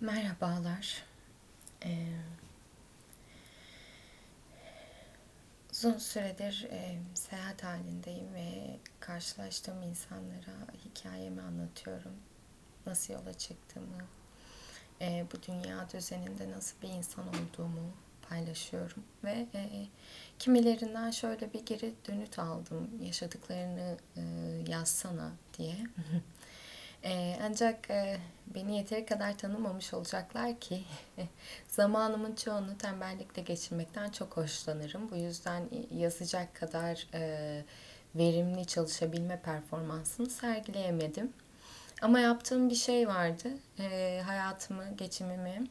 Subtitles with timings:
[0.00, 1.02] Merhabalar.
[1.84, 2.06] Ee,
[5.72, 12.12] uzun süredir e, seyahat halindeyim ve karşılaştığım insanlara hikayemi anlatıyorum.
[12.86, 14.02] Nasıl yola çıktığımı,
[15.00, 17.92] e, bu dünya düzeninde nasıl bir insan olduğumu
[18.28, 19.04] paylaşıyorum.
[19.24, 19.86] Ve e,
[20.38, 22.90] kimilerinden şöyle bir geri dönüt aldım.
[23.02, 24.22] Yaşadıklarını e,
[24.68, 25.76] yazsana diye.
[27.04, 28.16] E, ancak e,
[28.46, 30.84] beni yeteri kadar tanımamış olacaklar ki
[31.68, 35.10] zamanımın çoğunu tembellikle geçirmekten çok hoşlanırım.
[35.10, 37.64] Bu yüzden yazacak kadar e,
[38.14, 41.32] verimli çalışabilme performansını sergileyemedim.
[42.02, 43.48] Ama yaptığım bir şey vardı.
[43.78, 45.66] E, hayatımı, geçimimi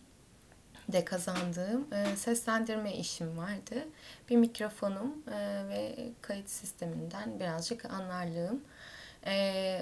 [0.88, 3.88] de kazandığım e, seslendirme işim vardı.
[4.30, 8.62] Bir mikrofonum e, ve kayıt sisteminden birazcık anlarlığım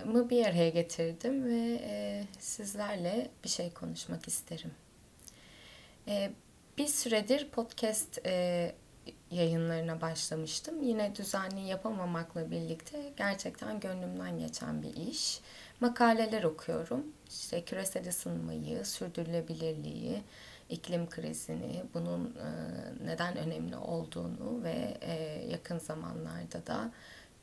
[0.06, 4.72] mı bir araya getirdim ve e, sizlerle bir şey konuşmak isterim.
[6.08, 6.32] E,
[6.78, 8.76] bir süredir podcast e,
[9.32, 10.84] yayınlarına başlamıştım.
[10.84, 15.42] Yine düzenli yapamamakla birlikte gerçekten gönlümden geçen bir iş.
[15.80, 17.06] Makaleler okuyorum.
[17.30, 20.24] İşte küresel ısınmayı, sürdürülebilirliği,
[20.70, 22.50] iklim krizini, bunun e,
[23.06, 24.98] neden önemli olduğunu ve
[25.50, 26.92] yakın zamanlarda da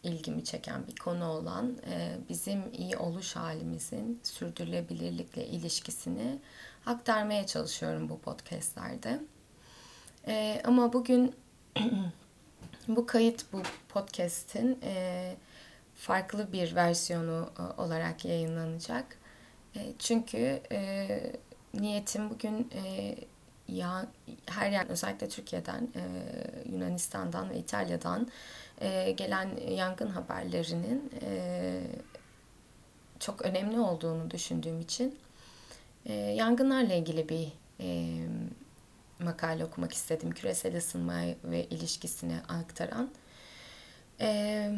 [0.09, 6.39] ilgimi çeken bir konu olan e, bizim iyi oluş halimizin sürdürülebilirlikle ilişkisini
[6.87, 9.21] aktarmaya çalışıyorum bu podcastlerde.
[10.27, 11.35] E, ama bugün
[12.89, 15.35] bu kayıt bu podcast'in e,
[15.95, 19.19] farklı bir versiyonu olarak yayınlanacak.
[19.99, 20.63] Çünkü
[21.75, 22.71] niyetim bugün
[23.69, 24.07] ya
[24.47, 25.89] her yer özellikle Türkiye'den,
[26.73, 28.29] Yunanistan'dan ve İtalya'dan
[28.81, 31.81] e, gelen yangın haberlerinin e,
[33.21, 35.19] çok önemli olduğunu düşündüğüm için
[36.07, 38.19] e, yangınlarla ilgili bir e,
[39.21, 40.31] makale okumak istedim.
[40.31, 43.11] Küresel ısınma ve ilişkisini aktaran.
[44.21, 44.71] E,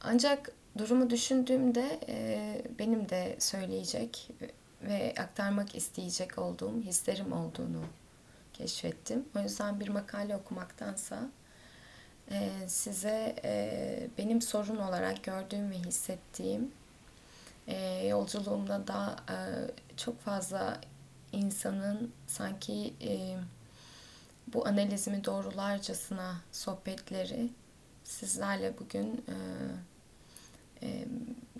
[0.00, 2.38] ancak durumu düşündüğümde e,
[2.78, 4.28] benim de söyleyecek
[4.86, 7.84] ve aktarmak isteyecek olduğum hislerim olduğunu
[8.52, 9.24] keşfettim.
[9.36, 11.30] O yüzden bir makale okumaktansa
[12.30, 16.70] e, size e, benim sorun olarak gördüğüm ve hissettiğim
[17.66, 19.16] e, yolculuğumda da
[19.96, 20.80] çok fazla
[21.32, 22.94] insanın sanki
[24.46, 27.50] bu analizimi doğrularcasına sohbetleri
[28.04, 29.24] sizlerle bugün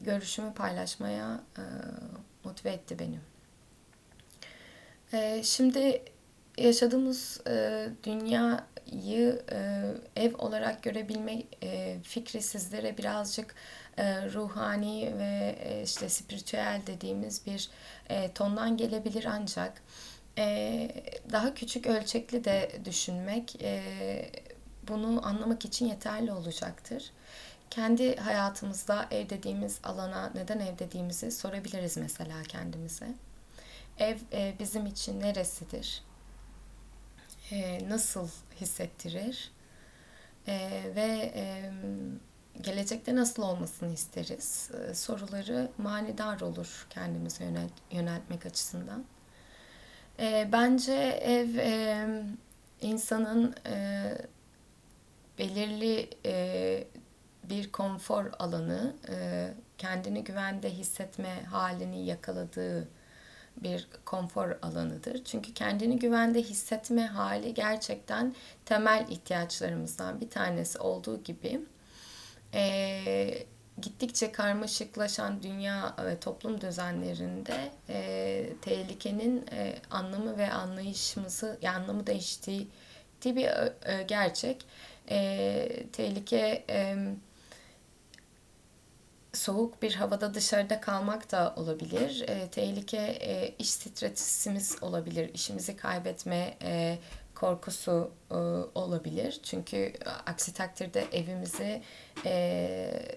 [0.06, 1.62] görüşümü paylaşmaya e,
[2.44, 3.20] motive etti benim.
[5.12, 6.02] E, şimdi
[6.58, 9.82] yaşadığımız e, dünyayı e,
[10.16, 13.54] ev olarak görebilme e, fikri sizlere birazcık
[13.98, 17.70] e, ruhani ve e, işte spiritüel dediğimiz bir
[18.08, 19.82] e, tondan gelebilir ancak
[20.38, 20.88] e,
[21.32, 23.82] daha küçük ölçekli de düşünmek e,
[24.88, 27.10] bunu anlamak için yeterli olacaktır.
[27.70, 33.14] Kendi hayatımızda ev dediğimiz alana neden ev dediğimizi sorabiliriz mesela kendimize.
[33.98, 36.02] Ev e, bizim için neresidir?
[37.52, 38.28] e, nasıl
[38.60, 39.50] hissettirir
[40.48, 41.72] e, ve e,
[42.60, 49.04] gelecekte nasıl olmasını isteriz e, soruları manidar olur kendimize yönelt, yöneltmek açısından.
[50.18, 52.06] E, bence ev e,
[52.80, 54.12] insanın e,
[55.38, 56.84] belirli e,
[57.50, 59.48] bir konfor alanı, e,
[59.78, 62.88] kendini güvende hissetme halini yakaladığı
[63.56, 65.24] bir konfor alanıdır.
[65.24, 71.60] Çünkü kendini güvende hissetme hali gerçekten temel ihtiyaçlarımızdan bir tanesi olduğu gibi
[72.54, 73.46] e,
[73.80, 79.44] gittikçe karmaşıklaşan dünya ve toplum düzenlerinde e, tehlikenin
[79.90, 82.68] anlamı ve anlayışımızı, anlamı değiştiği
[83.24, 83.48] bir
[84.08, 84.66] gerçek.
[85.10, 86.96] E, tehlike e,
[89.46, 92.24] soğuk bir havada dışarıda kalmak da olabilir.
[92.28, 95.34] E, tehlike e, iş stresimiz olabilir.
[95.34, 96.98] İşimizi kaybetme e,
[97.34, 98.34] korkusu e,
[98.74, 99.40] olabilir.
[99.42, 101.82] Çünkü e, aksi takdirde evimizi
[102.24, 103.16] e,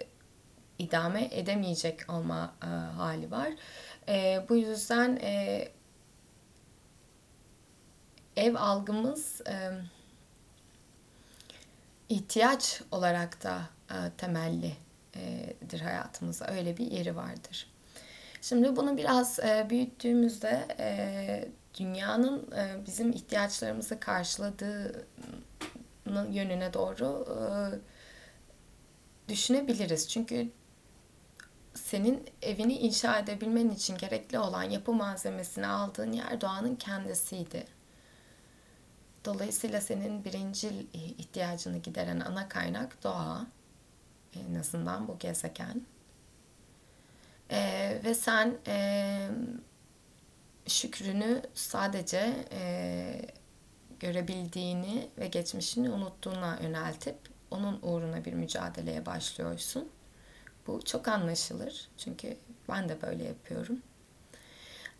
[0.80, 3.50] idame edemeyecek olma e, hali var.
[4.08, 5.68] E, bu yüzden e,
[8.36, 9.72] ev algımız e,
[12.10, 13.62] ihtiyaç olarak da
[13.92, 14.89] e, temelli
[15.70, 16.52] dir hayatımızda.
[16.52, 17.68] Öyle bir yeri vardır.
[18.42, 19.40] Şimdi bunu biraz
[19.70, 20.68] büyüttüğümüzde
[21.80, 22.50] dünyanın
[22.88, 25.06] bizim ihtiyaçlarımızı karşıladığı
[26.30, 27.28] yönüne doğru
[29.28, 30.10] düşünebiliriz.
[30.10, 30.50] Çünkü
[31.74, 37.66] senin evini inşa edebilmen için gerekli olan yapı malzemesini aldığın yer doğanın kendisiydi.
[39.26, 43.48] Dolayısıyla senin birincil ihtiyacını gideren ana kaynak doğa.
[44.36, 45.82] En azından bu gezegen.
[47.52, 49.30] Ee, ve sen e,
[50.68, 53.22] şükrünü sadece e,
[54.00, 57.18] görebildiğini ve geçmişini unuttuğuna yöneltip
[57.52, 59.90] onun uğruna bir mücadeleye başlıyorsun.
[60.68, 61.90] Bu çok anlaşılır.
[61.98, 62.38] Çünkü
[62.70, 63.82] ben de böyle yapıyorum.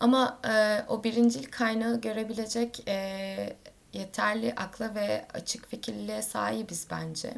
[0.00, 3.56] Ama e, o birincil kaynağı görebilecek e,
[3.92, 7.34] yeterli akla ve açık fikirliliğe sahibiz bence.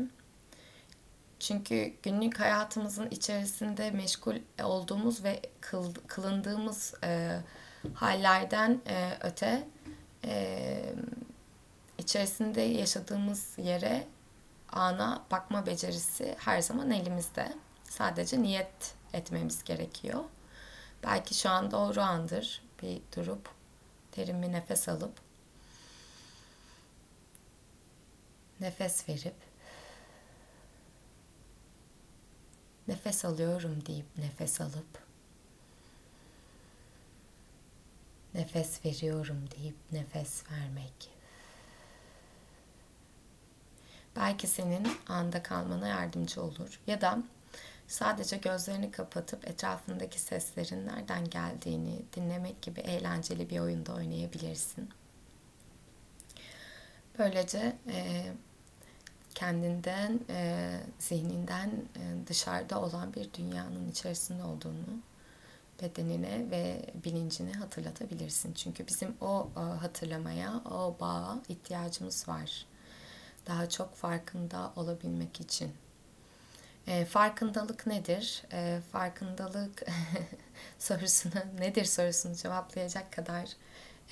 [1.42, 7.40] Çünkü günlük hayatımızın içerisinde meşgul olduğumuz ve kıl, kılındığımız e,
[7.94, 9.68] hallerden e, öte
[10.24, 10.94] e,
[11.98, 14.06] içerisinde yaşadığımız yere
[14.72, 17.52] ana bakma becerisi her zaman elimizde.
[17.84, 20.24] Sadece niyet etmemiz gerekiyor.
[21.02, 23.48] Belki şu an doğru andır bir durup
[24.16, 25.14] derin bir nefes alıp
[28.60, 29.51] nefes verip
[32.88, 35.02] nefes alıyorum deyip nefes alıp
[38.34, 41.10] nefes veriyorum deyip nefes vermek.
[44.16, 47.18] Belki senin anda kalmana yardımcı olur ya da
[47.88, 54.90] sadece gözlerini kapatıp etrafındaki seslerin nereden geldiğini dinlemek gibi eğlenceli bir oyunda oynayabilirsin.
[57.18, 58.24] Böylece e,
[59.42, 65.00] kendinden, e, zihninden e, dışarıda olan bir dünyanın içerisinde olduğunu
[65.82, 68.52] bedenine ve bilincine hatırlatabilirsin.
[68.52, 72.66] Çünkü bizim o e, hatırlamaya, o bağa ihtiyacımız var.
[73.46, 75.72] Daha çok farkında olabilmek için.
[76.86, 78.42] E, farkındalık nedir?
[78.52, 79.82] E, farkındalık
[80.78, 83.48] sorusunu nedir sorusunu cevaplayacak kadar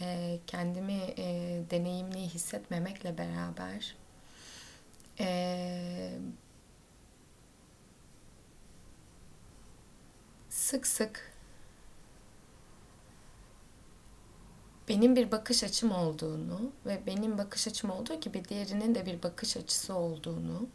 [0.01, 1.25] e, kendimi e,
[1.71, 4.01] deneyimli hissetmemekle beraber
[10.49, 11.33] sık sık
[14.89, 19.57] benim bir bakış açım olduğunu ve benim bakış açım olduğu gibi diğerinin de bir bakış
[19.57, 20.69] açısı olduğunu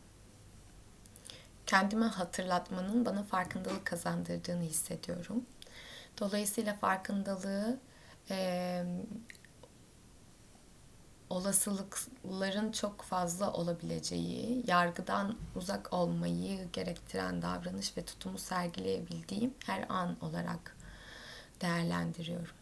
[1.65, 5.45] kendime hatırlatmanın bana farkındalık kazandırdığını hissediyorum.
[6.19, 7.80] Dolayısıyla farkındalığı
[11.30, 20.77] olasılıkların çok fazla olabileceği, yargıdan uzak olmayı gerektiren davranış ve tutumu sergileyebildiğim her an olarak
[21.62, 22.56] değerlendiriyorum.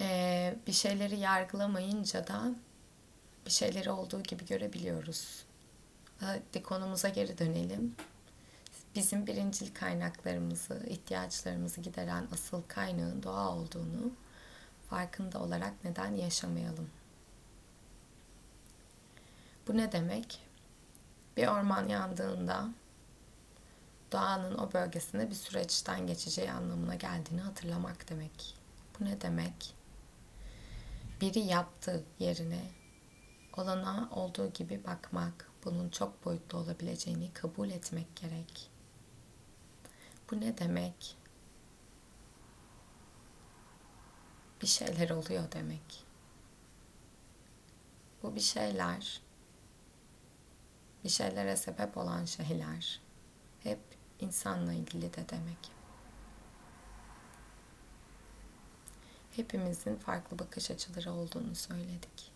[0.00, 2.54] Ee, bir şeyleri yargılamayınca da
[3.46, 5.44] bir şeyleri olduğu gibi görebiliyoruz.
[6.20, 7.96] Hadi konumuza geri dönelim.
[8.94, 14.12] Bizim birincil kaynaklarımızı, ihtiyaçlarımızı gideren asıl kaynağın doğa olduğunu
[14.90, 16.90] farkında olarak neden yaşamayalım?
[19.68, 20.42] Bu ne demek?
[21.36, 22.68] Bir orman yandığında
[24.12, 28.54] doğanın o bölgesinde bir süreçten geçeceği anlamına geldiğini hatırlamak demek.
[29.00, 29.74] Bu ne demek?
[31.20, 32.70] Biri yaptı yerine
[33.56, 38.70] olana olduğu gibi bakmak, bunun çok boyutlu olabileceğini kabul etmek gerek.
[40.30, 41.16] Bu ne demek?
[44.62, 46.04] Bir şeyler oluyor demek.
[48.22, 49.22] Bu bir şeyler,
[51.04, 53.00] bir şeylere sebep olan şeyler
[53.62, 53.78] hep
[54.20, 55.72] insanla ilgili de demek.
[59.30, 62.32] Hepimizin farklı bakış açıları olduğunu söyledik.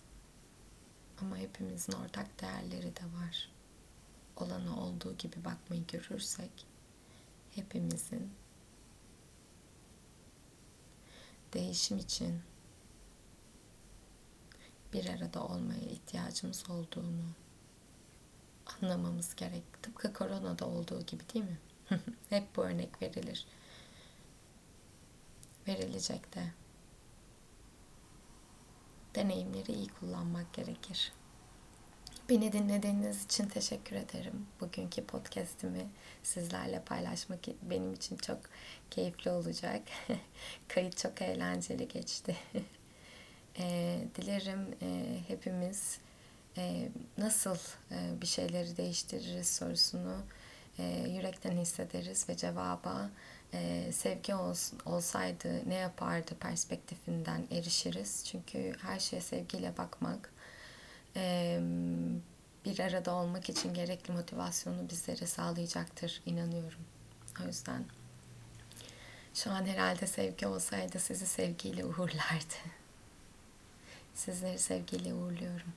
[1.21, 3.51] Ama hepimizin ortak değerleri de var.
[4.37, 6.74] Olanı olduğu gibi bakmayı görürsek
[7.57, 8.33] hepimizin
[11.53, 12.43] değişim için
[14.93, 17.25] bir arada olmaya ihtiyacımız olduğunu
[18.67, 19.83] anlamamız gerek.
[19.83, 21.59] Tıpkı koronada olduğu gibi değil mi?
[22.31, 23.47] Hep bu örnek verilir.
[25.69, 26.53] Verilecek de
[29.15, 31.13] deneyimleri iyi kullanmak gerekir.
[32.29, 34.47] Beni dinlediğiniz için teşekkür ederim.
[34.61, 35.89] Bugünkü podcast'imi
[36.23, 38.39] sizlerle paylaşmak benim için çok
[38.91, 39.83] keyifli olacak.
[40.69, 42.37] Kayıt çok eğlenceli geçti.
[43.59, 45.99] e, dilerim e, hepimiz
[46.57, 46.89] e,
[47.19, 47.57] nasıl
[47.91, 50.17] e, bir şeyleri değiştiririz sorusunu
[50.79, 53.11] e, yürekten hissederiz ve cevaba
[53.55, 58.25] e, sevgi olsun, olsaydı ne yapardı perspektifinden erişiriz.
[58.25, 60.35] Çünkü her şeye sevgiyle bakmak
[61.17, 61.61] e,
[62.65, 66.81] bir arada olmak için gerekli motivasyonu bizlere sağlayacaktır inanıyorum.
[67.45, 67.85] O yüzden
[69.35, 72.55] şu an herhalde sevgi olsaydı sizi sevgiyle uğurlardı.
[74.15, 75.73] Sizleri sevgiyle uğurluyorum.